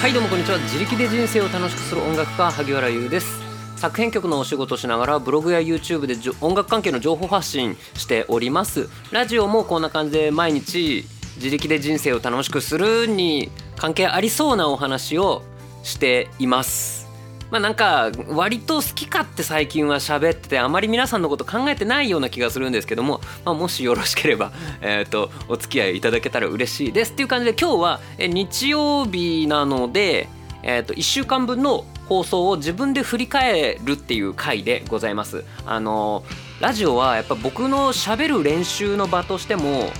[0.00, 0.58] はいどうもこんにちは。
[0.58, 3.40] 自力で人生を楽しくする音楽家萩原優です。
[3.76, 8.88] 作編曲のお仕事しながらブログや YouTube で音楽関係の情報発信しております。
[9.10, 15.42] ラジオもこんな感じで毎日自力で人生を楽しくするに関係ありそうなお話を
[15.82, 16.97] しています。
[17.50, 30.28] まあなんか割と好き勝手最近は喋っててあまり皆さんのこと考えてないような気がするんですけども、まあ、もしよろしければ、えー、とお付き合いいただけたら嬉しいですっていう感じで今日は日曜日なので、
[30.62, 35.44] えー、と1週間分の放送を自分で振り返るっていう回でございます。
[35.66, 36.24] あの
[36.60, 39.90] ラジオはやっぱ僕のしゃべる練習の場としても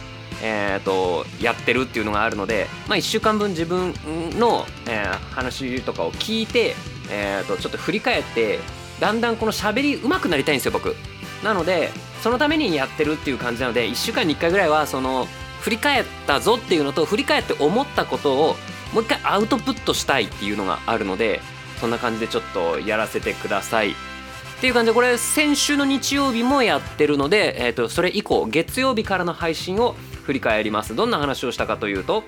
[0.43, 3.93] えーと、やってるっていうのがあるので、まあ、1週間分自分
[4.39, 6.75] の、えー、話とかを聞いて
[7.11, 8.59] えー、とちょっと振り返って
[9.01, 10.95] だんだんこの喋り上手くなりたいんですよ僕。
[11.43, 11.91] なので
[12.23, 15.29] そのためにやってるっていう感じなので1週間に1回ぐらいはその
[15.61, 18.57] 振り返ったぞっていうのと振り返って思ったことを
[18.93, 21.41] もう一回アウトプットしたいっていうのがあるので
[21.81, 30.95] そんな感じでちょっとやらせてくださいっていう感じでこれ先週の日曜日もやってるので、えー、とそれ以降月曜日からの配信を振り返ります。
[30.97, 32.25] どんな話をしたかというと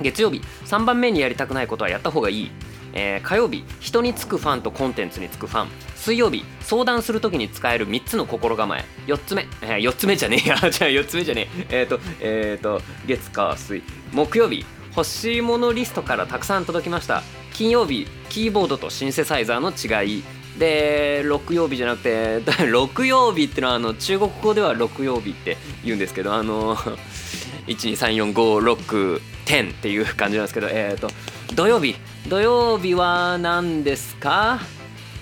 [0.00, 2.50] 月曜日3番目にやりたくないことはやった方がいい。
[2.92, 5.68] えー、火曜日人につくファンとコンテンツにつくファン。
[5.96, 8.84] 水曜日相談するときに使える3つの心構え。
[9.06, 10.56] 4つ目、えー、4つ目じゃねえや。
[10.70, 11.80] じゃあ4つ目じゃねえ。
[11.80, 13.82] えっ、ー、とえっ、ー、と月火水。
[14.12, 14.64] 木曜日
[14.96, 17.22] 欲しいものリストからたくさん届きました。
[17.52, 20.22] 金曜日キーボードとシンセサイザーの違い。
[20.58, 26.76] で6曜日じゃなくて 6曜日っていうのはあの中国語では6曜日って言うんですけどあの
[27.66, 31.10] 12345610っていう感じなんですけどえっ、ー、と
[31.54, 31.96] 土曜日
[32.28, 34.60] 土曜日は何ですか？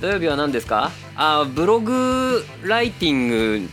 [0.00, 0.90] 土曜日は何ですか？
[1.16, 3.68] あブログライティング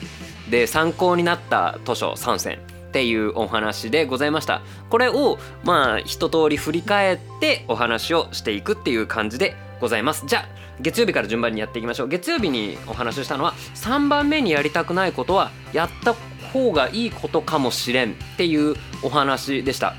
[0.50, 4.62] で参考になった図書3選っていうお話でございました。
[4.90, 10.23] これをまあ一通り振り返ってお話をしていくっていう感じでございます。
[10.28, 10.48] じゃあ
[10.80, 12.08] 月曜日から順番にやっていきましょう。
[12.08, 16.13] 月曜日にお話をしたのは3番目にやりたくないことはやった
[16.53, 19.96] 方がいいことかもしれんっていうお話でした。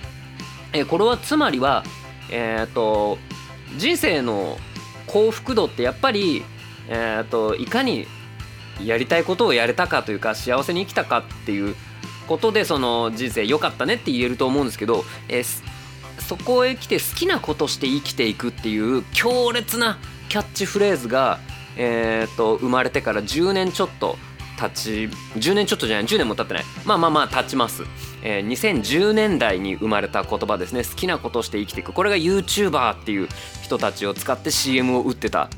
[0.72, 1.84] えこれはつまりは
[2.30, 3.18] えっ、と
[3.76, 4.58] 人生の
[5.06, 6.44] 幸福度ってやっぱり、
[6.88, 8.06] えーと、いかに
[8.84, 11.74] やりたいことをやれたかというか幸せに生きたかっていう
[12.26, 15.62] ことでその人生良かったねって言えると思うんですけど、えー、
[16.20, 19.98] そこへ来て好きなことして生きていくっていう強烈な
[20.28, 21.38] キャッチフレーズが、
[21.76, 24.18] えーと生まれてから10年ちょっと
[24.56, 24.90] 経ち
[25.38, 26.64] 10年ちょっとじゃない10年も経ってない。
[26.84, 27.84] まあまあまあ経ちます、
[28.22, 30.84] えー、2010年代に生まれた言葉ですね。
[30.84, 31.92] 好きなことをして生きていく。
[31.92, 33.28] これが YouTuber っていう
[33.62, 35.48] 人たちを使って CM を打ってた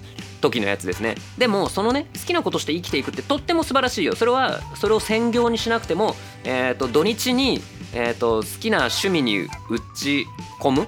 [0.40, 1.16] 時のやつですね。
[1.36, 4.14] でもそのね好きなことして生きていくってとっても素晴らしいよ。
[4.14, 7.60] それはそれを専業にしなくても、えーと、土日に、
[7.92, 9.48] えーと好きな趣味に打
[9.96, 10.26] ち
[10.60, 10.86] 込む？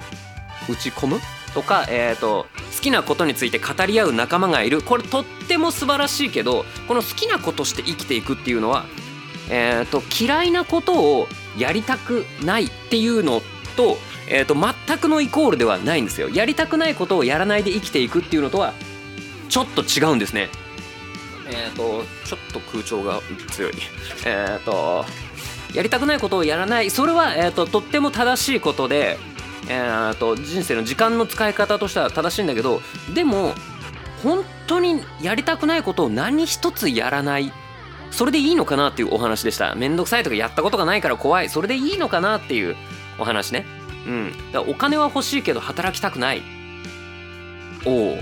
[0.69, 1.21] 打ち込む？
[1.54, 8.84] とか、えーと、好きなことについて語り合う仲間がいるこれとっても素晴らしいけどこの好きなことして生きていくっていうのは、
[9.50, 11.26] えーと、嫌いなことを
[11.58, 13.42] やりたくないっていうの
[13.76, 16.28] と,、えーと、全くのイコールではないんですよ。
[16.28, 18.74] やりたくないことをやらないで生きていくっていうのとは
[19.48, 20.48] ちょっと違うんですね。
[21.48, 23.72] えっ、ー、とちょっと空調が強い。
[24.24, 25.04] えっ、ー、と
[25.74, 29.18] やりたくないことをやらないそれは、えーととっても正しいことで
[29.69, 32.81] えー、と人生の時間の使い方としては正しいんだけど
[33.15, 33.54] でも
[34.22, 37.53] 本当にやりたくないことを何一つやらない。
[38.10, 39.75] それでいいのかなっていうお話でした。
[39.75, 41.48] めんどくさいとかやったことがないから怖い。
[41.48, 42.76] それでいいのかなっていう
[43.19, 43.65] お話ね。
[44.06, 44.53] うん。
[44.53, 46.42] だお金は欲しいけど働きたくない。
[47.87, 48.19] おお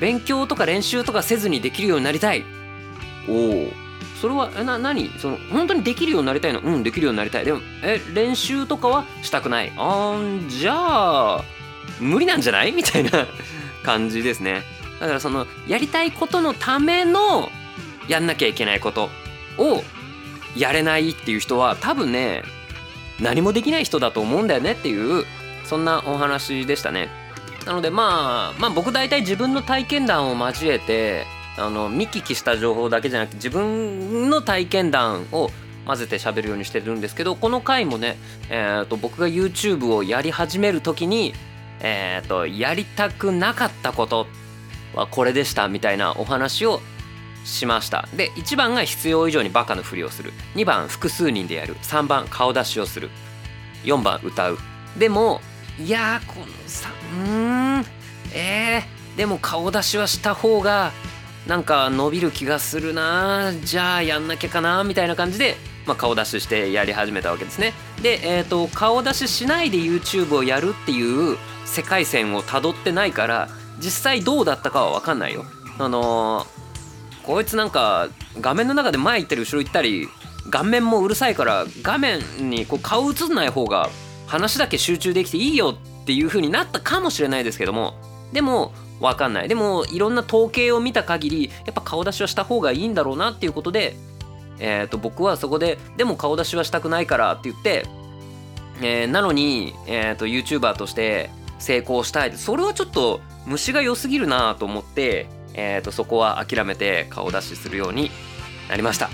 [0.00, 2.44] 勉強とか練習とかせずにできるようになりたい。
[3.28, 3.85] おお
[4.20, 5.10] それはえな何？
[5.18, 6.60] その本当にできるようになりたいの？
[6.60, 7.44] うんできるようになりたい。
[7.44, 9.72] でもえ練習とかはしたくない？
[9.76, 10.74] あんじゃ
[11.38, 11.44] あ
[12.00, 12.72] 無理なんじゃない？
[12.72, 13.26] みたいな
[13.84, 14.62] 感じですね。
[15.00, 17.50] だからそのやりたいことのための
[18.08, 19.10] やんなきゃいけないこと
[19.58, 19.82] を
[20.56, 22.42] やれないっていう人は多分ね
[23.20, 24.72] 何もできない人だと思うんだよね？
[24.72, 25.24] っていう
[25.64, 27.10] そんなお話でしたね。
[27.66, 31.26] なのでまあまあ僕大体自分の体験談を交えて
[31.58, 35.50] あの見聞きした情報だけじゃなくて自分の体験談を
[35.86, 38.16] 混ぜて喋るようにしてるんですけどこの回もね、
[38.50, 41.32] えーと、僕が YouTube をやり始める時に、
[41.80, 44.26] えーと、やりたくなかったこと
[44.94, 46.80] はこれでしたみたいなお話を
[47.44, 48.08] しました。
[48.16, 50.32] で1番が必要以上にバカのふりをする。
[50.56, 51.76] 2番複数人でやる。
[51.76, 53.10] 3番顔出しをする。
[53.84, 54.58] 4番歌う。
[54.98, 55.40] でも
[55.78, 57.84] いやこのさうん
[58.34, 60.90] えー、でも顔出しはした方が
[61.46, 65.54] なんか伸びる気がするなじゃあやんなきゃかなみたいな感じで、
[65.86, 67.72] まあ、顔出ししてやり始めたわけですね
[68.02, 73.48] で、えーと、顔出ししないで YouTube をやるっていう世界線をたどってないから
[73.78, 75.44] 実際どうだったかは分かんないよ。
[75.78, 78.08] あのー、こいつなんか
[78.40, 80.08] 画面の中で前行ったり後ろ行ったり
[80.50, 83.90] 顔面もうるさいから画面にこう顔映んない方が
[84.26, 87.94] 話だけ集中できていいよっていう風になったかもしれないですけども
[88.32, 89.48] でも分かんない。
[89.48, 93.96] でもいろんな統計を見た限りやっぱ顔出しはした方がいいんだろうなっていうことで、
[94.58, 97.84] えー、と僕はそこででも顔出しはしたくないからって言って、
[98.80, 108.10] えー、なのに、えー、と YouTuber として成功したいそれはちょっと虫が良すぎるなと思って、えー、とそこは諦めて顔出しするように
[108.68, 109.08] なりました。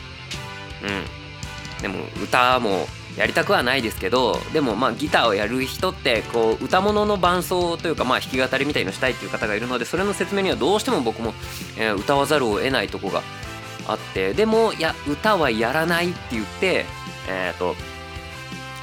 [0.82, 1.82] うん。
[1.82, 2.86] でも歌も
[3.16, 11.34] やりたくはないですけどでもまあギターをやる人ってこう歌物の伴奏というかまあ弾き語りみたいのしたいっていう方がいるのでそれの説明にはどうしても僕も、
[11.78, 13.22] え、歌わざるを得ないとこが
[13.86, 16.86] あってでもいや歌はやらないって言って
[17.28, 17.74] えっ、と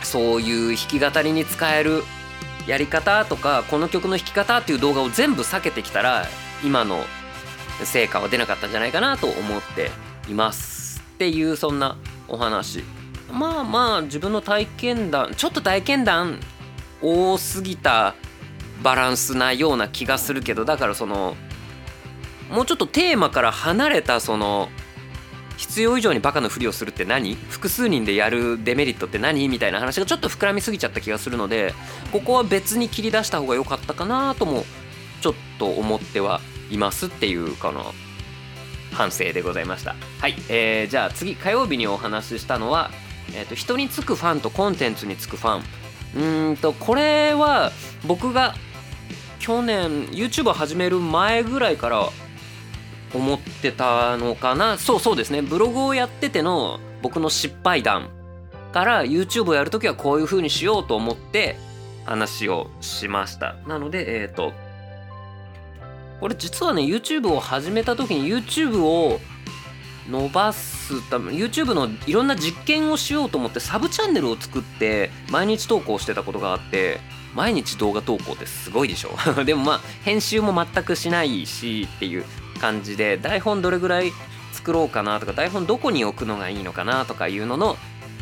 [0.03, 2.03] そういう弾き語りに使える
[2.67, 6.25] やり方とかこの曲の弾き方っていう動画を全部避けてきたら
[6.63, 7.03] 今の
[7.83, 9.91] 成果は出なかったんじゃないかなと思って
[10.29, 11.01] います。
[11.15, 11.97] っていうそんな
[12.27, 12.83] お話。
[13.31, 16.39] まあまあ自分の体験談ちょっと体験談
[17.01, 18.15] 多すぎた
[18.81, 21.35] バランスなような気がするけどだからその
[22.49, 24.69] もうちょっとテーマから離れたその
[25.57, 27.35] 必要以上にバカのふりをするって何？
[27.35, 29.49] 複数人でやるデメリットって何？
[29.49, 31.73] みたいな話がちょっと膨らみすぎちゃった気がするので
[32.13, 34.63] ここは別に切り出した方が良かったかなとも
[35.21, 36.39] ちょっと思っては
[36.71, 37.83] いますっていうかな
[38.93, 39.95] 反省でございました。
[40.19, 42.89] はい、えー、じゃあ次火曜日にお話ししたのは
[43.35, 45.63] えーと、人につくファンとコンテンツにつくファン。
[46.15, 47.71] うんとこれは
[48.07, 48.55] 僕が
[49.37, 52.09] 去年 YouTube を始める前ぐらいから
[53.13, 54.77] 思ってたのかな。
[54.77, 55.41] そうそうですね。
[55.41, 58.09] ブログをやってての僕の失敗談
[58.71, 61.57] から YouTube をやるときはこういう風にしようと思って
[62.05, 63.55] 話をしました。
[63.67, 64.53] なのでえっ、ー、と
[66.19, 69.19] これ実はね YouTube を始めた時に YouTube を
[70.09, 76.99] 伸ばすため YouTube のいろんな実験をしようと思ってサブチャンネルを作って毎日投稿してたことがあって
[77.35, 79.11] 毎日動画投稿ってすごいでしょ。
[79.45, 82.25] でもまあ編集も全くしないしっていう
[82.59, 84.11] 感じで台本どれぐらい
[84.51, 87.77] 作ろうかなとか台本どこに置くのがいいのかなとかいうのの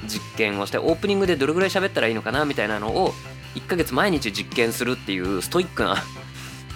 [0.08, 3.14] 実験をしてオープニングでどれぐらい喋ったらいいのかなみたいなのを
[3.56, 5.96] 1ヶ月毎日実験するっていうストイックな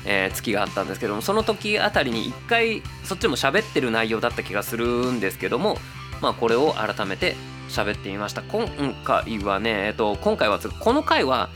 [0.05, 5.77] えー、月があったんですけどもその時あたりに一回そっちも喋ってる内容だった気がするんですけども
[6.21, 7.35] まあこれを改めて
[7.69, 8.41] 喋ってみました。
[8.43, 8.67] 今
[9.03, 11.49] 回はね、えっと、今回はこの回は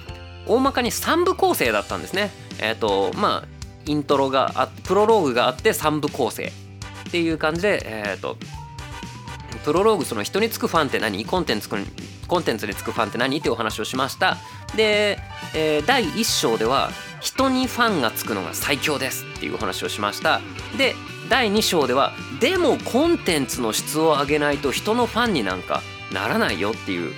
[0.47, 2.31] 大まかに3部構成だったんですね。
[2.59, 3.47] えっとまあ
[3.85, 6.51] イントロがあプロローグがあって3部構成
[7.07, 8.37] っていう感じでえっと
[9.63, 11.25] プロローグその人につくファンって何？
[11.25, 13.37] コンテンツコンテンツにつくファンって何？
[13.37, 14.37] っていうお話をしました。
[14.75, 15.19] で、
[15.53, 16.91] えー、第1章では
[17.25, 20.41] 人にファンがつくのが最強ですっていうお話をしました。
[20.77, 20.95] で
[21.27, 25.81] 第2章ではでもコンテンツの質を上げないと人のファンになんか
[26.13, 27.13] ならないよっていう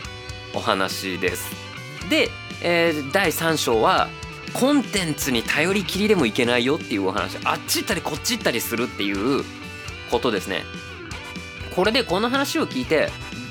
[0.55, 1.51] お話です。
[2.09, 2.29] で、
[2.63, 4.07] えー、第3章は
[4.53, 7.37] コンテンツに頼りきりでもいけないよっていうお話。
[7.43, 9.43] あっち行ったりこっち行ったりするっていう
[10.09, 10.63] ことですね。
[11.75, 13.09] これでこの話を聞いて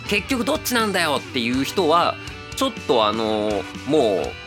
[0.08, 2.14] 結局どっちなんだよっていう人は
[2.56, 4.45] ちょっとあのー、もう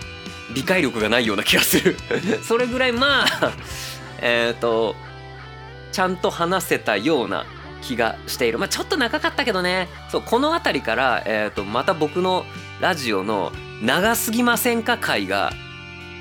[0.53, 1.97] 理解力がないような気がする。
[2.43, 3.27] それぐらいまあ
[4.21, 4.95] えっと
[5.91, 7.45] ちゃんと話せたような
[7.81, 8.59] 気がしている。
[8.59, 9.87] まあちょっと長かったけどね。
[10.11, 12.45] そうこの辺りから、えーと、また僕の
[12.79, 13.51] ラジオの
[13.81, 15.51] 「長すぎませんか?」回が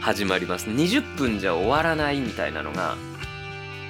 [0.00, 0.68] 始まります。
[0.68, 2.96] 20分じゃ終わらないみたいなのが、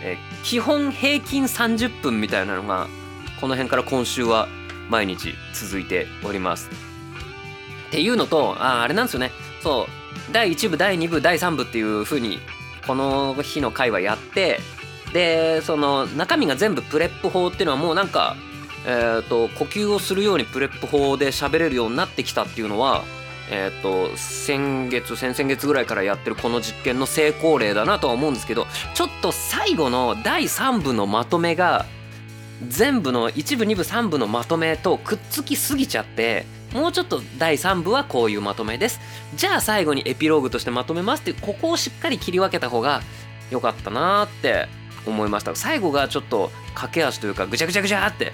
[0.03, 2.87] えー、基本平均30分みたいなのが
[3.41, 4.49] この辺から今週は
[4.89, 6.71] 毎日続いております。
[7.89, 9.33] っていうのとああれなんですよね。
[9.63, 9.98] そう
[10.33, 12.39] 第1部第2部第3部っていう風に
[12.87, 14.61] この日の回はやって
[15.13, 18.37] でその中身が全部 PREP 法っていうのはもうなんか、
[18.87, 23.05] えーと、呼吸をするように PREP 法で喋れるようになってきたっていうのは、
[23.51, 31.87] えーと、先月先々月ぐらいからやってるこの実験の成功例だなとは思うんですけどちょっと最後の第3部のまとめが
[32.67, 39.01] 全部の1部2部3部のまとめとくっつきすぎちゃってもうちょっと第3部はこういうまとめです。
[39.35, 43.03] じゃあ最後にエピローグとしてまとめますってここをしっかり切り分けた方が
[43.51, 44.69] 良かったなって
[45.07, 45.55] 思いました。
[45.57, 48.33] 最後がちょっと駆け足というかぐちゃぐちゃぐちゃって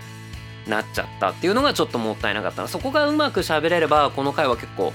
[0.67, 2.69] なっちゃったっていうのがちょっともったいなかったな。
[2.69, 4.93] そこがうまく喋れればこの回は結構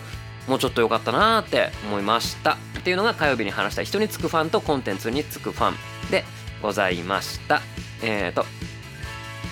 [0.48, 2.58] もうちょっと良かったなって思いました。
[2.80, 5.76] っていうのが火曜日に話した人につくファンとコンテンツにつくファン
[6.12, 6.26] で
[6.62, 7.62] ございました。
[8.02, 8.46] えーと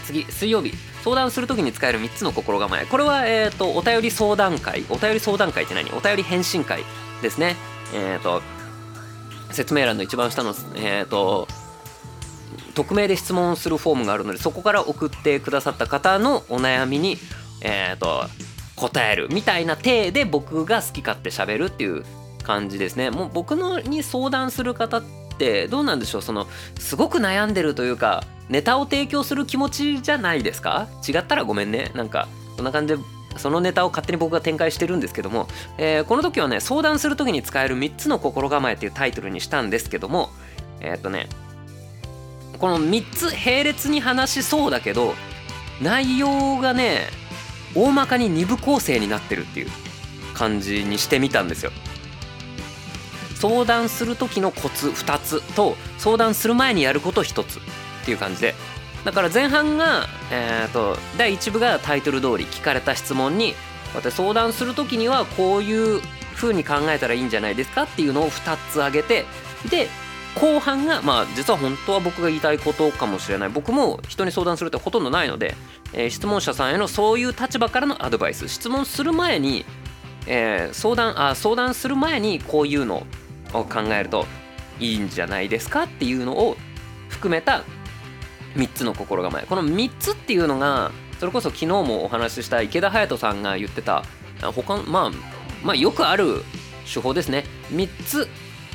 [0.06, 0.74] 次水曜日。
[1.08, 2.86] 相談する時に使える3つの心構え。
[2.86, 4.84] これは、えーと、お便り相談会。
[4.90, 5.90] お便り相談会って何？
[5.92, 6.84] お便り返信会
[7.22, 7.56] ですね。
[7.94, 8.42] えっ、ー、と
[9.52, 11.48] 説明欄の一番下のえっ、ー、と
[12.76, 17.18] 匿名で質問するフォームがあるのでそこから送ってくださった方のお悩みに
[17.62, 18.26] えっ、ー、と
[18.76, 22.04] 答えるみたいな体で僕が好き勝手喋るっていう
[22.44, 23.12] 感じですね。
[23.12, 25.02] もう僕のに相談する方
[25.38, 26.48] ってどうなんでしょうその
[26.80, 30.88] すごく悩んでるというかネタを提供する気持ちじゃないですか？
[31.08, 31.92] 違ったらごめんね。
[31.94, 33.00] なんかそんな感じで
[33.38, 40.32] そのネタを勝手に僕が展開してるんですけども、えー、この時はね相談する時に使える3つの心構えっていうタイトルにしたんですけども。
[40.80, 41.28] えー、っとね
[42.60, 45.14] この3つ並列に話しそうだけど
[45.82, 47.02] 内容がね
[47.76, 49.68] 大まかに2部構成になってるっていう
[50.34, 51.72] 感じにしてみたんですよ。
[53.40, 55.42] 相談する時のコツ2つ。
[55.56, 57.62] と相談する前にやること1つっ
[58.06, 58.56] ていう感じで。
[59.06, 63.56] だから前半が、えーと、第1部がタイトル通り聞かれた質問に
[64.10, 66.02] 相談する時にはこういう
[66.36, 69.26] 風に考えたらいいんじゃないですかっていうのを2つ挙げて
[69.70, 69.88] で
[70.36, 73.50] 後半がまあ実は本当は僕が言いたいことかもしれない。
[73.50, 75.56] 僕も人に相談するってほとんどないので、
[75.94, 78.48] えー、質問者さんへのそういう立場からのアドバイス。
[78.48, 79.66] 質問する前に、
[80.28, 83.08] えー、相談あ相談する前にこういうの
[83.54, 84.26] を考えると
[84.80, 86.58] いいんじゃないですかっていうのを
[87.10, 87.64] 含めた
[88.56, 89.46] 3つの心構え。
[89.46, 94.04] この3つっていうのがそれこそ昨日もお話しした池田隼人さんが言ってた
[94.42, 95.12] 他まあ
[95.64, 96.44] まあよくある
[96.92, 97.44] 手法ですね。
[97.72, 98.28] 3つ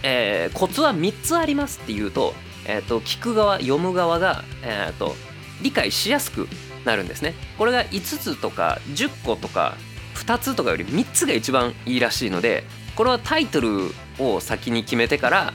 [0.03, 2.35] えー、コツは3つありますっていうと,、
[2.67, 5.15] えーと、聞く側読む側が、えーと、
[5.63, 6.49] 理解しやすく
[6.85, 7.35] なるんですね。
[7.59, 9.77] これが5つとか10個とか
[10.17, 12.65] 2つとかより3つが一番いいらしいので
[12.97, 15.55] これはタイトルを先に決めてから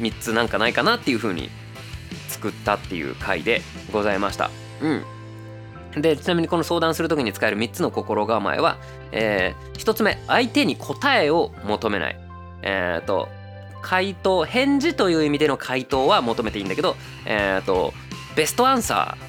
[0.00, 1.50] 3つなんかないかなっていう風に
[2.28, 3.62] 作ったっていう回で
[3.92, 4.50] ございました。
[4.80, 5.04] うん。
[6.00, 8.76] でちなみにこの相談する時に使える3つの心構えは、
[9.10, 12.20] えー、1つ目相手に答えを求めない。
[12.62, 13.28] えっ、ー、と
[13.80, 17.94] 回答返事という意味での回答は求めていいんだけど、えーと、
[18.36, 19.24] ベストアンサー、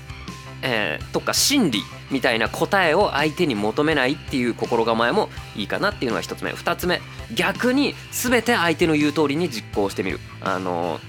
[0.63, 1.81] えー、とか真理
[2.11, 6.51] みたいな答えを相手に求めないっていう心構えもいいかなっていうのが1つ目。
[6.51, 7.01] 2つ目。
[7.33, 10.19] 逆に全て相手の言う通りに実行してみる。
[10.41, 10.99] あの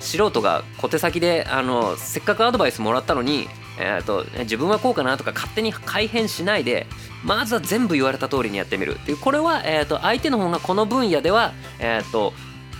[0.00, 3.48] 素人が小手先であのせっかくアドバイスもらったのに、
[3.80, 6.86] えーと、自分はこうかなとか勝手に改変しないで
[7.24, 9.16] まずは全部言われた通りにやってみるっていう。
[9.18, 12.32] これは、えーと、相手の方がこの分野では、えーと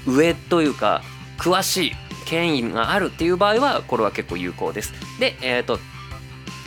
[0.07, 1.03] 上というか
[1.39, 1.93] 詳しい
[2.27, 4.93] 権威があるっていう場合はこれは結構有効です。
[5.21, 5.79] で、え、ー、と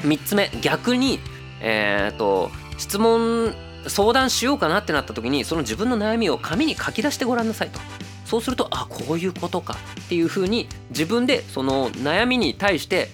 [0.01, 1.19] 3つ目逆に、
[1.61, 3.53] えっ、ー、と質問
[3.87, 7.79] 相談しようかなってなった時にその自分の悩みを紙に書き出してごらんなさいと。
[8.25, 13.07] そうするとあこういうことかっていうふうに自分でその悩みに対して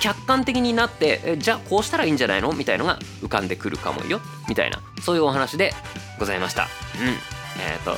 [0.00, 2.52] 客観的になってえじゃあこうしたらいいんじゃないの？
[2.52, 5.72] みたいのが浮かんでくるかもよみたいなそういうお話で
[6.18, 6.62] ございました。
[6.62, 6.68] うん
[7.08, 7.94] えっ、ー、と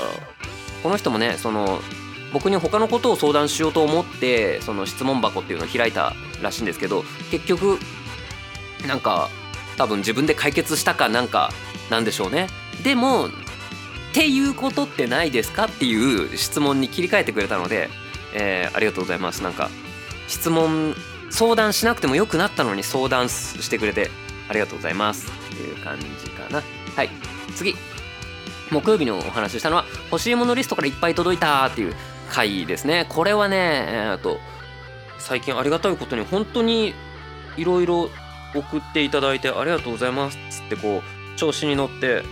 [0.82, 1.80] この人もねその
[2.34, 7.78] 僕に他のことを相談しようと思ってその質問箱っていうのを開いたらしいんですけど結局
[8.86, 9.28] なんか
[9.76, 11.50] 多分自分で解決したかなんか
[11.90, 12.48] なんでしょうね。
[12.82, 13.30] でもっ
[14.12, 17.90] ていうことってないですかっていう質問に切り替えてくれたので、
[18.32, 19.42] えー、ありがとうございます。
[19.42, 19.70] なんか
[20.28, 20.94] 質問
[21.30, 24.10] 相談しなくてもよくなったのに相談してくれて
[24.48, 25.30] ありがとうございます。
[25.30, 26.62] っていう感じかな。
[26.94, 27.10] はい。
[27.54, 27.74] 次。
[28.70, 31.94] 木曜日にお話ししたのは欲しいものリストからいっぱい届いたっていう
[32.30, 33.06] 回ですね。
[33.08, 33.56] これはね
[33.88, 34.38] えー、っと
[35.18, 36.94] 最近ありがたいことに本当に
[37.56, 38.10] いろいろ
[38.54, 40.38] 送っていただいてありがとうございます。
[40.38, 42.22] っつってこう調子に乗って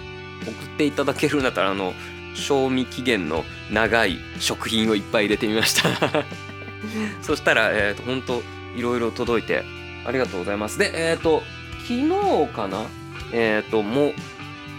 [0.44, 1.92] 送っていただけるんだったらあの
[2.34, 6.24] 賞味期限の長い食品をいっぱい入れてみました。
[7.22, 8.42] そしたらえっ、ー、と本当
[8.76, 9.64] いろいろ届いて
[10.06, 10.78] ありがとうございます？
[10.78, 11.42] でえっ、ー、と
[11.80, 12.86] 昨日かな？
[13.32, 14.14] えっ、ー、ともう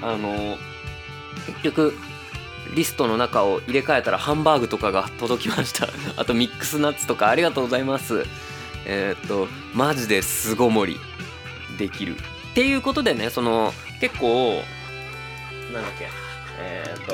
[0.01, 0.57] あの
[1.47, 1.97] 結局
[2.75, 5.87] リストの中を入れ替えたらハンバーグとかが届きました。
[6.17, 8.25] あとミックスナッツとかありがとうございます。
[8.85, 10.99] えー、っとマジで巣ごもり。
[11.77, 12.15] できる。
[12.15, 14.61] っていうことでねその結構
[15.73, 16.07] なんだっけ。
[16.59, 17.13] えー、っと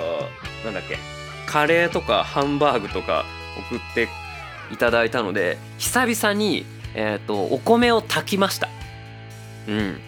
[0.66, 0.98] なんだっけ。
[1.46, 3.26] カレーとかハンバーグとか
[3.70, 4.08] 送って
[4.72, 8.70] いただいたので久々に、えー、っとお米を炊きました。
[9.68, 10.00] うん。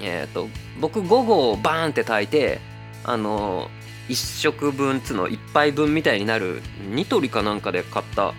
[0.00, 0.48] えっと
[0.80, 2.60] 僕午後バーンって炊いて
[3.04, 3.68] あの
[4.08, 8.34] 1食分つの1杯分みたいになるニトリかなんかで買った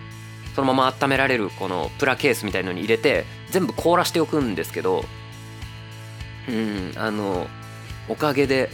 [0.54, 5.04] そのまま温められるこのプラケースみたいのに入れて全部凍らしておくんですけど
[6.48, 7.46] うんあの
[8.08, 8.70] おかげで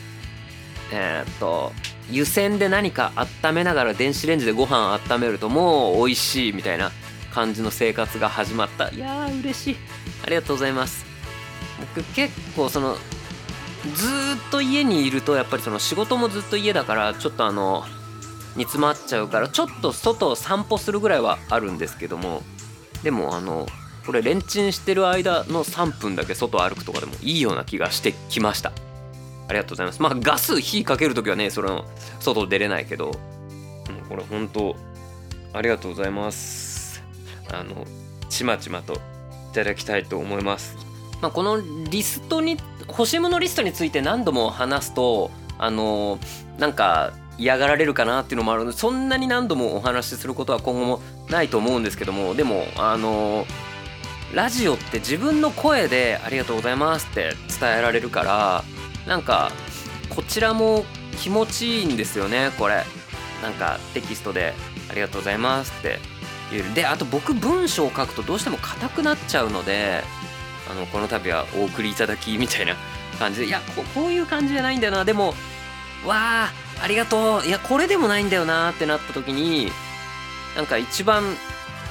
[0.92, 1.72] えー、っと
[2.10, 3.12] 湯煎で何か
[3.44, 6.92] 温めながら電子レンジでご飯温めるともう美味しいみたいな
[7.32, 8.88] 感じの生活が始まった。
[8.90, 9.76] いやー嬉しい。
[10.24, 11.04] ありがとうございます。
[11.94, 12.94] 僕結構その
[13.94, 17.84] ずっと家にいるとやっぱりその仕事もずっと家だからちょっとあの
[18.56, 22.42] 煮詰まっちゃうからちょっと外を散歩するぐらいはあるんですけども
[23.02, 23.66] でもあの
[24.06, 28.72] これレンチンしてる間の3分だけ外歩くとかでもいいような気がしてきました。
[29.48, 30.00] ありがとうございます。
[30.00, 31.84] まあガス火かける時はねその
[32.20, 34.76] 外出れないけど、う、これ本当
[35.52, 37.02] ありがとうございます。
[37.52, 37.84] あの
[38.28, 38.98] ちまちまとい
[39.52, 40.76] ただきたいと思います。
[41.20, 41.60] まあ、この
[41.90, 42.58] リストに
[42.88, 46.18] 欲しいものリストについて何度も話すとあの
[46.58, 53.46] なんか嫌がられるかなっていうのもあるのでそんなに何度もお話しすることは今後もないと思うんですけどもでもあの
[54.36, 58.64] ラジオって自分の声で「ありがとうございます」って伝えられるから
[59.06, 59.50] なんか
[60.10, 60.84] こちらも
[61.18, 62.84] 気持ちいいんですよねこれ。
[63.42, 64.52] なんかテキストで
[64.90, 65.98] 「ありがとうございます」って。
[66.52, 70.04] 言うであと僕文章を書くとどうしても硬くなっちゃうので
[70.70, 72.76] あのこの度はお送りいただきみたいな
[73.18, 75.04] 感じでいやここういう感じじゃないんだよな。
[75.04, 75.34] でも
[76.04, 76.52] わあ
[76.82, 77.46] ありがとう。
[77.46, 79.72] いやこれでもないんだよなってなった時に
[80.54, 81.36] なんか一番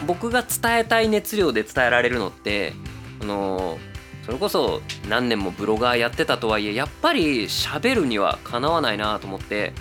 [0.05, 2.73] 僕が伝えたい熱量で伝えられるのって
[3.21, 3.79] あの
[4.25, 9.73] それこそ何年もブロガーやってたとはいえやっぱり喋るにはかなわないなと思って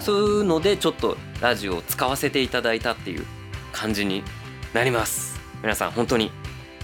[0.00, 3.24] そういうのでちょっとラジオを使わせていただいたっていう
[3.72, 4.24] 感じに
[4.74, 5.40] なります。
[5.62, 6.32] 皆さん本当に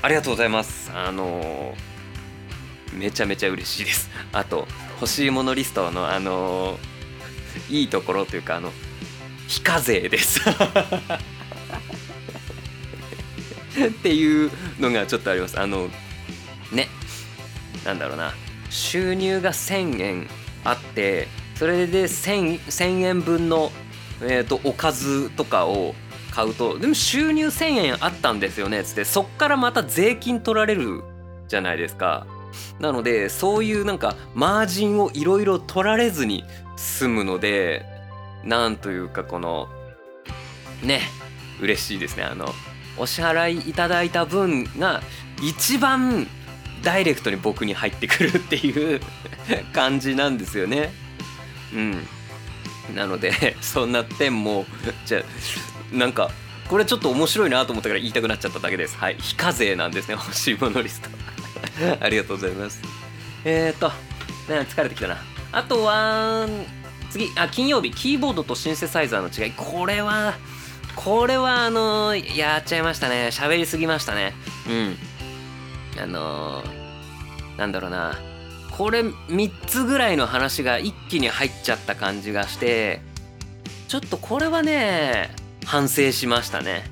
[0.02, 0.90] ありがとうございます。
[0.94, 1.74] あの
[2.94, 4.08] めちゃめちゃ嬉しいです。
[4.32, 4.68] あと
[5.00, 6.78] 欲しいものリストのあの
[7.68, 8.72] いいところというかあの
[9.48, 10.40] 非課税です。
[13.88, 15.58] っていうのがちょっとあります。
[15.58, 15.88] あの
[16.72, 16.88] ね。
[17.84, 18.34] なんだろうな。
[18.70, 20.28] 収入が1000円
[20.64, 23.72] あってそれで 1000, 1000円分の、
[24.20, 25.94] えーと、おかずとかを
[26.30, 28.80] 買うとでも収入1,000円あったんですよね。
[28.80, 31.02] っつってそっからまた税金取られる
[31.48, 32.26] じゃないですか。
[32.78, 36.44] なのでそういうなんかマージンをいろいろ取られずに
[36.76, 37.84] 済むので
[38.44, 39.68] なんというかこの
[40.82, 41.00] ね。
[41.60, 42.22] 嬉しいですね。
[42.22, 42.52] あの
[42.98, 45.02] お支払いいただいた分が
[45.42, 46.26] 一番
[46.82, 49.00] ダイレクトに僕に入ってくるっていう
[49.72, 50.90] 感じなんですよね。
[51.74, 52.06] うん。
[52.94, 54.66] なので そんな点も
[55.04, 55.22] じゃあ
[55.96, 56.30] なんか
[56.68, 58.96] これちょっと面白いなと思ったから言いたくなっちゃっただけです。
[58.96, 59.16] はい。
[59.18, 60.14] 非課税なんですね。
[60.20, 61.08] 欲しいものリスト。
[62.00, 62.80] ありがとうございます。
[63.44, 63.88] えー、っと、
[64.52, 65.18] ね、疲れてきたな。
[65.50, 66.46] あとは
[67.10, 67.90] 次あ金曜日。
[67.90, 69.52] キーボードとシンセサイザーの違い。
[69.52, 70.34] これは
[71.04, 73.28] これはあのー、やっちゃいましたね。
[73.30, 74.34] 喋りすぎましたね。
[74.68, 74.96] うん。
[76.02, 78.18] あのー、なんだろうな。
[78.76, 83.00] これ3つぐらいの話が一気に入っちゃった感じがして
[83.88, 85.34] ちょっとこれはね
[85.64, 86.84] 反省しましたね。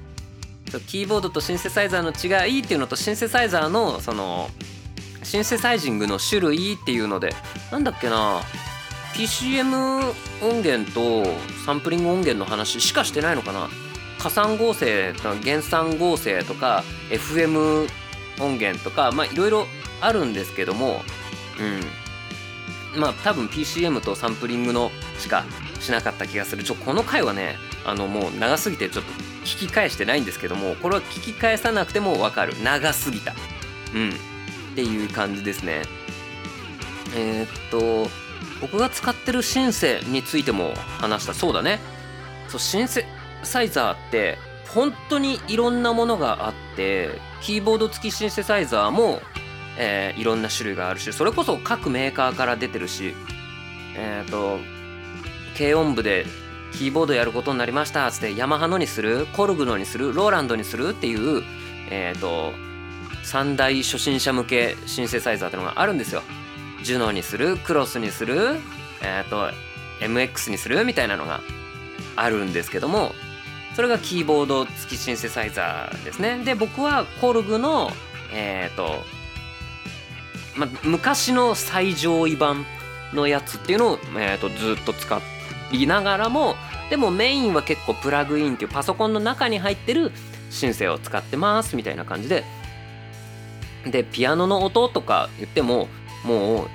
[0.88, 4.51] キーボードとシンセサイザーの違いっていうのとシンセサイザーのその
[5.23, 7.35] シンセサイジングの種類っていうので
[7.73, 8.40] なんだっけな。
[9.14, 11.25] PCM 音源と
[11.64, 13.69] サンプリング音源の話しかしてないのかな
[14.18, 17.88] 加算合成とか減算合成とか FM
[18.40, 19.66] 音源とかまあいろいろ
[20.00, 21.02] あるんですけども
[21.59, 21.62] う
[22.98, 23.00] ん。
[23.00, 25.44] まあ多分 PCM とサンプリングのしか
[25.81, 26.64] しなかった気がする。
[26.64, 29.12] ちょこの回はねあのもう長すぎてちょっと
[29.44, 32.55] 聞き返してないんですけどもこれは聞き返さなくても分かる。
[32.62, 33.35] 長すぎた。
[33.94, 34.11] うん。
[34.11, 34.12] っ
[34.74, 35.83] ていう感じですね。
[37.14, 38.11] えー、っと
[38.61, 41.35] 僕が使ってるシンセについても話した。
[41.35, 41.81] そうだね。
[42.48, 43.07] そうシンセ
[43.47, 44.39] サイザーって
[44.75, 49.21] 本当にいろんなものがあってキーボード付きシンセサイザーも
[49.79, 53.15] えー、いろんな種類があるしそれこそ各メーカーから出てるし
[53.97, 54.59] えっ、ー、と
[55.57, 56.25] 軽音部で
[56.73, 61.43] キーボードやることになりましたっつってヤマハのにするコルグのにするローランドにするっていう
[61.91, 62.53] えっ、ー、と
[63.23, 66.23] 三大初心者向けシンセサイザーってのがあるんですよ。
[66.83, 68.57] ジュノにするクロスにする
[69.03, 69.51] えっ、と
[70.01, 71.41] MX にするみたいなのが
[72.15, 73.13] あるんですけども
[73.77, 76.43] それがキーボード付きシンセサイザーですね。
[76.43, 77.91] で僕はコルグの
[78.33, 79.05] えっ、と
[80.57, 82.65] ま、昔の最上位版
[83.12, 85.21] のやつっていうのを、えーと、ずっと使
[85.73, 86.55] いながらも
[86.89, 90.11] でもメインは結構プラグインっていうパソコンの中に入ってる
[90.49, 92.45] シンセを使ってますみたいな感じで。
[93.85, 95.87] でピアノの音とか言っても
[96.25, 96.69] もう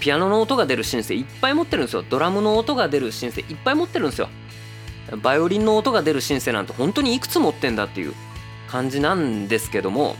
[0.00, 2.04] ピアノの音が出るシンセいっぱい持ってるんですよ。
[2.08, 4.28] ドラムの音が出るシンセいっぱい持ってるんですよ。
[5.16, 8.14] バイオリンの音が出るシンセなんて本当にいくつ持ってんだっていう
[8.68, 10.16] 感じなんですけども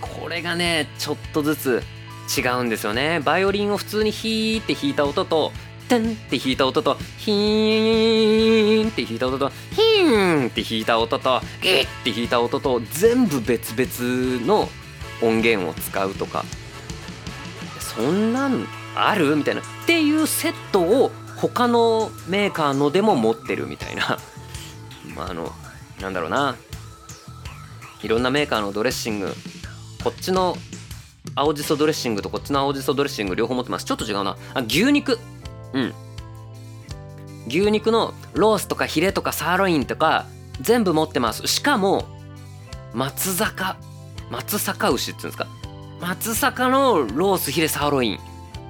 [0.00, 1.82] これがねちょっとずつ
[2.36, 3.20] 違うんですよね。
[3.20, 5.50] バイオリンを普通にヒーって弾いた音と
[5.88, 14.68] テンって弾いた音とヒーンって弾いた音とヒーンって弾いた音とギッって弾いた音と全部別々の
[15.22, 16.44] 音源を使うとか
[17.80, 19.62] そんなんあるみたいな。
[19.62, 21.10] っていうセットを
[21.40, 24.18] 他のメーカーのでも持ってるみたいな。
[25.16, 25.52] まああの
[26.00, 26.56] なんだろうな。
[28.02, 29.34] いろんなメーカーのドレッシング。
[30.02, 30.56] こっちの
[31.34, 33.84] 青じそドレッシングとこっちの青じそドレッシング両方持ってます。
[33.84, 34.36] ちょっと違うな。
[34.54, 35.18] あ牛肉。
[35.72, 35.94] うん。
[37.46, 40.26] 牛肉のロースとかヒレとかサーロインとか
[40.60, 41.46] 全部持ってます。
[41.46, 42.06] しかも
[42.92, 43.76] 松坂
[44.30, 45.46] 松阪牛っていうんですか。
[46.00, 48.18] 松阪のロースヒレサーロイン。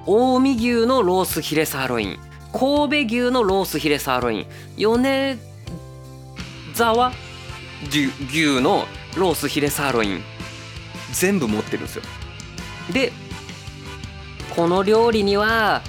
[0.05, 2.28] 近江牛のロースヒレサーロイン。
[2.51, 4.45] 神戸牛のロースヒレサーロイン。
[4.77, 5.37] 米
[6.73, 7.11] 沢
[7.89, 8.85] 牛の
[9.15, 10.23] ロースヒレサーロイン。
[11.11, 12.03] 全部持ってるんですよ。
[12.91, 13.11] で
[14.55, 15.81] この料理には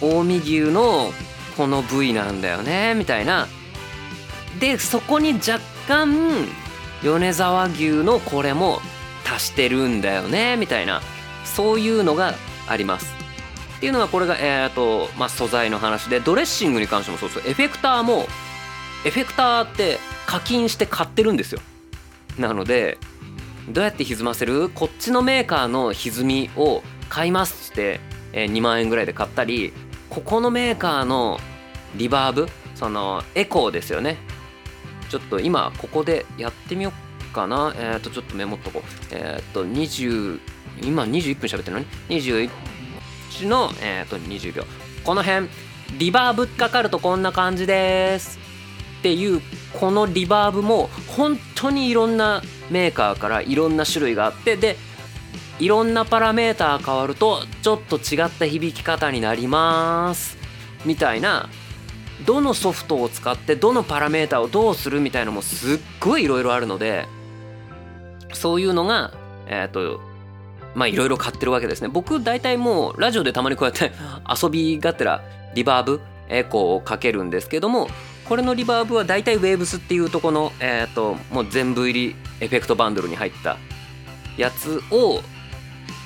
[0.00, 1.12] 近江牛の
[1.56, 2.94] この部位なんだよね。
[2.94, 3.46] みたいな。
[4.58, 6.46] でそこに若干
[7.02, 8.80] 米沢牛のこれも
[9.24, 10.56] 足してるんだよね。
[10.56, 11.00] みたいな。
[11.44, 12.34] そういうのが
[12.66, 13.21] あります
[13.82, 18.26] っていうのがこれがえっ、ー、とまあ素材の話でドレッシングに関してもそうそうエフェクターも
[19.04, 21.60] エフェクターって課金して買ってるんですよ。
[22.38, 22.96] なので
[23.68, 24.68] どうやって歪ませる？
[24.68, 27.98] こっちのメーカーの歪みを買いますって、
[28.32, 29.72] え2万円ぐらいで買ったり
[30.10, 31.40] ここのメーカーの
[31.96, 34.16] リバーブそのエコーですよね。
[35.08, 36.92] ちょっと今ここでやってみよ
[37.32, 37.74] うかな。
[37.76, 38.82] えっ、ー、とちょっとメモっとこう。
[39.10, 40.38] えっ、ー、と20
[40.84, 41.86] 今21分喋ってるのに
[42.20, 42.48] 21
[43.40, 44.64] の、えー、と20秒
[45.04, 45.48] この辺
[45.98, 48.38] リバーブかかるとこんな感じです
[49.00, 49.40] っていう
[49.78, 54.76] このリバーブも本当にいろんなメーカーからいろんな種類があってで
[55.58, 60.36] いろんなパラメーター変わるとちょっと違った響き方になります
[60.84, 61.48] みたいな
[62.24, 67.06] どのソフトを使ってどのパラメーターをどうするみたいなのもすっごいいろいろあるので
[68.32, 69.12] そういうのが
[69.46, 70.00] えっ、ー、と
[70.74, 71.88] まあいろいろ買ってるわけですね。
[71.88, 73.92] 僕大体もうラジオでたまにこうやって
[74.42, 75.22] 遊びがてら
[75.54, 77.88] リバーブエコーをかけるんですけども
[78.24, 83.58] これのリバーブは大体ウェーブスっていうとこのえっ、ー、ともう全部入りエフェクトバンドルに入った
[84.36, 85.22] やつを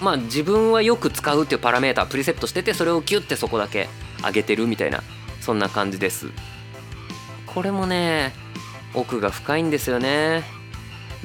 [0.01, 3.89] まあ自分はよく使うっていうパラメータプリセットしててそれをキュッてそこだけ
[4.25, 5.03] 上げてるみたいな
[5.41, 6.27] そんな感じです。
[7.47, 8.35] これもね
[8.93, 10.56] 奥が深いんですよね。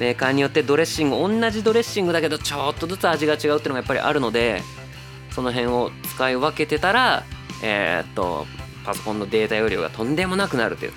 [0.02, 4.60] メーカーによってドレッシング同じドレッシングだけどちょっとずつ味が違うっていうのがやっぱりあるので
[5.30, 7.22] その辺を使い分けてたら
[7.62, 8.44] えー、っと
[8.84, 10.92] パソコンのデータ容量がとんでもなくなるっていう。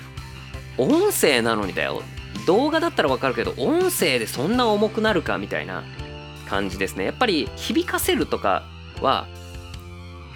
[0.78, 2.02] 音声なのにだよ。
[2.48, 5.84] 動画だったらわかるけど音声でそんな重くなるかみたいな
[6.48, 7.04] 感じですね。
[7.04, 8.64] やっぱり響かせるとか
[9.00, 9.28] は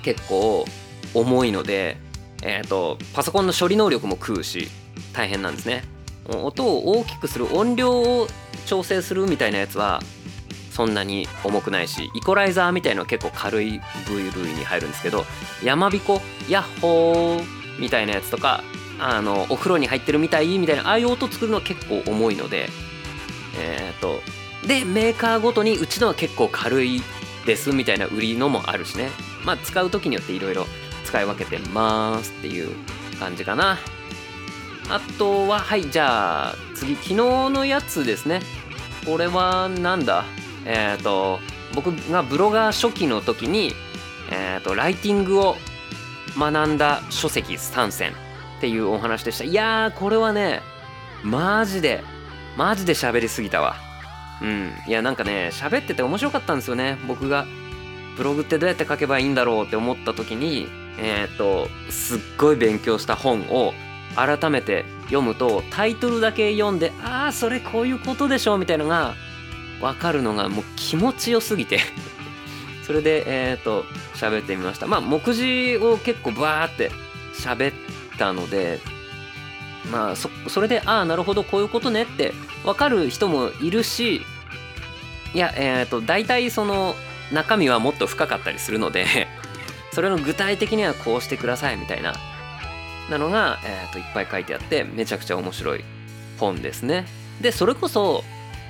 [0.05, 0.65] 結構
[1.13, 1.99] 重いので、
[2.45, 4.69] えーと、パソコンの処理能力も食うし
[5.13, 5.83] 大変なんですね。
[6.29, 8.29] 音を大きくする音量を
[8.67, 10.01] 調整するみたいなやつは
[10.71, 15.25] そんなに重くないしイコライザーみたいのは結構軽い部類に入るんですけど
[15.63, 18.63] やまびこヤッホーみたいなやつとか
[18.99, 22.69] あのお風呂に入ってるみたいみたいなああいう音作るのは結構重いので
[23.59, 24.21] えっ、と
[24.67, 27.03] でメーカーごとにうちのは結構軽い
[27.47, 29.11] ですみたいな売りのもあるしね。
[29.45, 30.67] まあ使う時によっていろいろ
[31.05, 32.75] 使い分けてますっていう
[33.19, 33.79] 感じかな。
[34.91, 38.43] あとははいじゃあ次昨日のやつですね。
[39.07, 40.25] これはなんだ？
[40.67, 41.39] えっ、ー、と
[41.75, 43.73] 僕がブロガー初期の時に
[44.31, 45.57] えっ、ー、とライティングを
[46.37, 48.13] 学んだ書籍3選
[48.59, 49.45] っていうお話でした。
[49.45, 50.61] いやーこれはね
[51.23, 52.03] マジで
[52.57, 53.77] マジで喋りすぎたわ。
[54.43, 54.73] うん。
[54.89, 56.99] いやなんかね喋ってて面白かったんですよね。
[57.07, 57.47] 僕が
[58.17, 60.67] ブログってどうやって書けばいいんだろうって思った時に
[60.99, 63.73] えっ、ー、とすっごい勉強した本を
[64.17, 69.15] 改めて読むとタイトルだけ読んでああそれこういうことでしょみたいのが
[69.81, 71.81] 分かるのがもう気持ちよすぎて。
[72.87, 74.89] それでえっ、ー、と喋ってみました。
[74.89, 76.91] まあ目次を結構バーって
[77.35, 77.75] 喋っ
[78.19, 78.81] たので
[79.91, 84.23] まあそそれでああなるほどこういうことねって分かる人もいるし
[85.35, 86.97] いやえっ、ー、と大体その
[87.33, 89.29] 中身はもっと深かったりするので
[89.95, 92.15] それの具体的にはこうしてくださいみたいな
[93.11, 95.85] なのが、えー、といっぱい書いてあってめちゃくちゃ面白い
[96.39, 97.07] 本ですね。
[97.41, 98.25] でそれこそ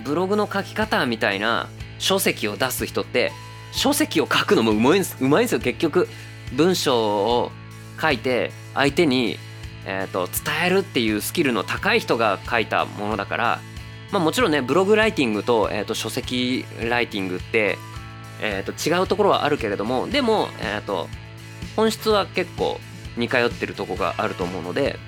[0.05, 3.33] ブログの書き方みたいな書籍を出す人って
[3.73, 5.61] 書籍を書くのもうまいんですうまいんですよ。
[5.61, 6.09] 結局
[6.53, 7.53] 文章を
[8.01, 9.39] 書いて相手に
[9.87, 13.61] えーと、伝えるっていうスキルの高い人が書いたものだから、
[14.13, 17.79] まあ、もちろんねブログライティングと,、えーと、書籍ライティングって、
[18.43, 21.09] えーと、違うところはあるけれどもでも、えー、と
[21.77, 22.79] 本質は結構
[23.21, 24.99] 似通ってるとこがあると思うので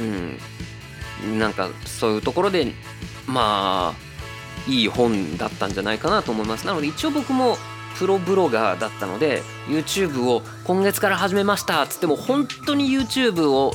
[0.00, 1.38] うん。
[1.38, 2.72] なんかそういうところで
[3.26, 6.66] まあいい本だったんじゃないかなと思います。
[6.66, 7.56] なので一応僕も
[7.98, 13.74] プロブロガーだったので YouTube を今月から始めましたっつっても本当に YouTube を、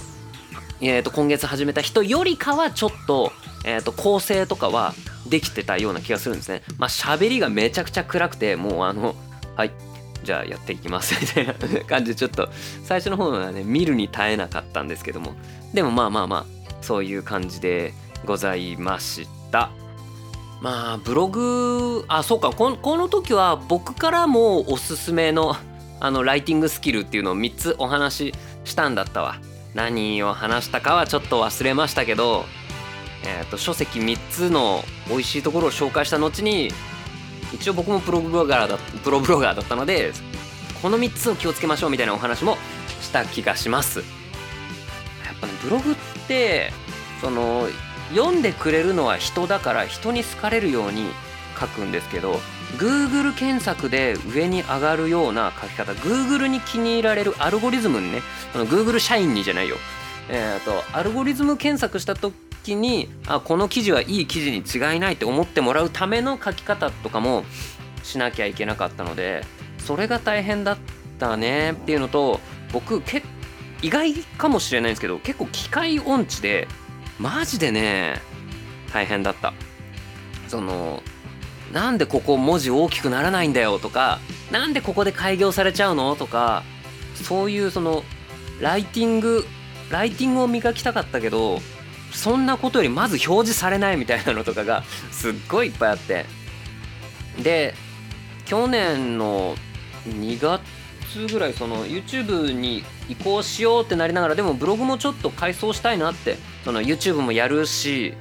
[0.81, 3.31] えー、と今月始めた人よりかはちょっと,、
[3.65, 4.93] えー、と構成とかは
[5.27, 6.63] できてたような気がするんですね。
[6.77, 9.15] まあ喋りがめちゃくちゃ暗くてもうあの
[9.55, 9.71] はい。
[10.25, 11.53] じゃあやっていきますみたいな
[11.85, 12.49] 感じでちょっと
[12.83, 15.33] 最初の方はね見るに耐えなかったんですけども
[15.73, 16.45] でもまあまあまあ
[16.81, 17.93] そういう感じで
[18.25, 19.69] ございました。
[20.61, 25.55] まあブログあそうかこの時は僕からもおすすめの
[25.99, 28.33] あのライティングスキルっていうのを3つお話し
[28.65, 29.37] したんだったわ。
[29.73, 32.45] 何を話したかはちょっと忘れましたけど
[33.25, 36.69] えーと、書籍3つの美味しいところを紹介した後に
[37.55, 40.11] 一応僕もプロブロガーだプロブロガーだったので
[40.81, 42.57] この3つを気をつけましょうみたいなお話も
[43.01, 43.99] した気がします。
[43.99, 45.95] やっぱねブログっ
[46.27, 46.71] て
[47.21, 47.67] その
[48.13, 51.07] 読んでくれるのは人だから人に好かれるように
[51.59, 52.39] 書くんですけど
[52.77, 58.21] Google 検索で上に上がるような書き方 Google に気に入られるアルゴリズムにね
[58.53, 59.77] あの Google 社員にじゃないよ。
[60.27, 62.33] えーと、アルゴリズム検索した時
[62.73, 67.43] にあこの記事はいい記事に違いないって思ってもらうための書き方とかも
[68.01, 69.43] しなきゃいけなかったので
[69.77, 70.77] それが大変だっ
[71.19, 72.39] たねっていうのと
[72.73, 73.21] 僕け
[73.83, 76.67] 意外かもしれないんですけど結構機械音痴で
[77.19, 78.15] マジでね
[78.91, 79.53] 大変だった。
[80.47, 81.03] その
[81.73, 84.19] なんでここ文字大きくならないんだよとか
[84.51, 86.63] なんでここで開業されちゃうのとか
[87.15, 88.03] そういうその
[88.61, 89.45] ライティング
[89.89, 91.59] ライティングを磨きたかったけど
[92.11, 96.25] そんなことよりまず表示されないみたいなのとかがすっごいいっぱいあって。
[97.41, 97.73] で
[98.45, 99.55] 去年の
[100.07, 108.13] 2月ぐらいその YouTube に移行しようってなりながらでもブログもちょっと改装したいなってその YouTube もやるし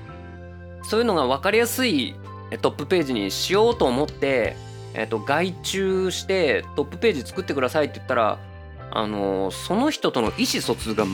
[0.83, 2.15] そういうのが分かりやすい
[2.61, 4.57] トップページにしようと思って、
[4.95, 8.39] えっと、外注してトップページ作ってくださいって言ったら
[8.91, 11.05] あのその人との意思疎通が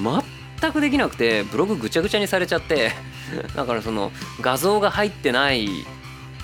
[0.61, 2.93] 全くできなくてブログぐちゃぐちゃにされちゃって
[3.57, 5.69] だからその画像が入ってない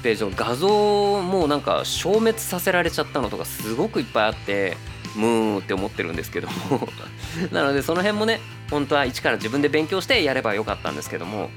[0.02, 4.76] ページの画像もなんか消滅させられちゃったのとかすごくいっぱいあって
[5.16, 6.88] ムーンって思ってるんですけども。
[7.50, 11.50] なのでその辺もね本当は一から自分で勉強してやればよかったんですけども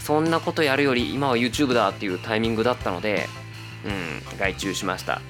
[0.00, 3.28] そんなことやるより今は YouTube だっていうタイミングだったので
[3.84, 5.20] うん外注しました。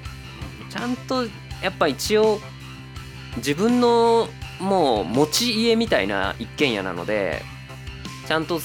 [0.70, 1.24] ちゃんと
[1.62, 2.40] やっぱ一応
[3.36, 4.28] 自分の
[4.60, 7.42] もう持ち家みたいな一軒家なので
[8.28, 8.60] ちゃんと,、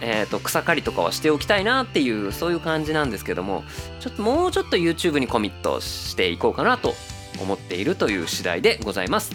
[0.00, 3.64] えーと、草刈りとかはしておきたいなっていうそういう感じなんですけども
[4.00, 6.94] ちょっともうちょっと YouTube にコミットしていこうかなと
[7.40, 9.32] 思っているという次第でございます。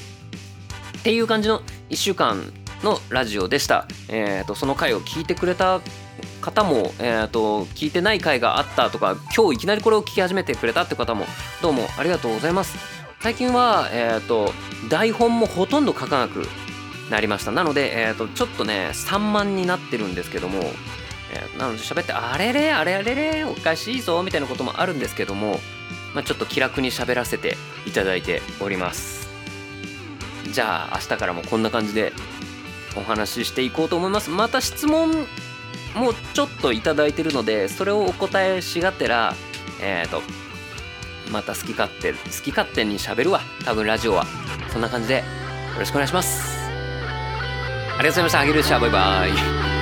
[1.00, 3.88] っていう感じの1週間のラジオでした。
[4.10, 5.82] えーと、その回を聞いてくれた
[6.41, 11.26] 方も、えーと聞いてない回があったとか今日いきなりこれを聞き始めてくれたって方も
[11.62, 12.96] どうもありがとうございます。
[13.19, 14.53] 最近は、えーと、
[14.89, 16.47] 台本もほとんど書かなく
[17.10, 17.51] なりました。
[17.51, 20.60] なので、えーと、ちょっとね3万になってるんですけども、
[21.34, 25.60] えー、なので喋ってあれれあれあれれおかしいぞみたいなこともあるんですけども、
[26.13, 29.27] まあ、ちょっと気楽に喋らせていただいております。
[30.51, 32.13] じゃあ明日からもこんな感じで
[32.95, 34.30] お話ししていこうと思います。
[34.30, 35.12] また質問
[35.95, 39.34] もちょっといただいてるのでそれをお答えしがてら
[39.82, 40.21] えっ、ー、と
[41.31, 43.41] また好き勝手好き勝手にしゃべるわ。
[43.65, 44.25] 多分ラジオは。
[44.71, 45.23] そんな感じでよ
[45.79, 46.57] ろしくお願いします。
[47.97, 48.39] ありがとうございました。
[48.41, 49.76] あげるでしゃバイバイ。